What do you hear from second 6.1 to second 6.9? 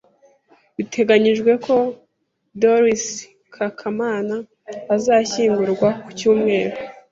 cyumweru.